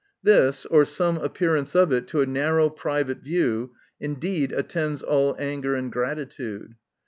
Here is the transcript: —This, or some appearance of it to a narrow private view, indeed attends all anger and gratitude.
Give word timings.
—This, 0.23 0.65
or 0.65 0.83
some 0.83 1.17
appearance 1.19 1.75
of 1.75 1.91
it 1.93 2.07
to 2.07 2.21
a 2.21 2.25
narrow 2.25 2.71
private 2.71 3.19
view, 3.19 3.75
indeed 3.99 4.51
attends 4.51 5.03
all 5.03 5.35
anger 5.37 5.75
and 5.75 5.91
gratitude. 5.91 6.73